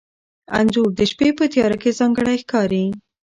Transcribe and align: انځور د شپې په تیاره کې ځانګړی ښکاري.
انځور 0.57 0.89
د 0.97 0.99
شپې 1.11 1.29
په 1.37 1.45
تیاره 1.53 1.77
کې 1.81 1.97
ځانګړی 1.99 2.35
ښکاري. 2.43 2.85